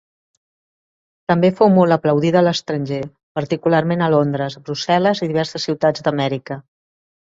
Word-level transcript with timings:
També 1.31 1.51
fou 1.59 1.69
molt 1.75 1.97
aplaudida 1.97 2.41
a 2.43 2.43
l'estranger, 2.47 3.03
particularment 3.43 4.05
a 4.05 4.11
Londres, 4.17 4.61
Brussel·les 4.67 5.27
i 5.29 5.35
diverses 5.35 5.71
ciutats 5.73 6.09
d’Amèrica. 6.11 6.65